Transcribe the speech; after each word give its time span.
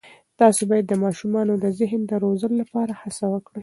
تاسې 0.39 0.61
باید 0.69 0.85
د 0.87 0.93
ماشومانو 1.03 1.53
د 1.63 1.65
ذهن 1.79 2.01
د 2.07 2.11
روزلو 2.23 2.55
لپاره 2.61 2.91
هڅه 3.01 3.25
وکړئ. 3.33 3.59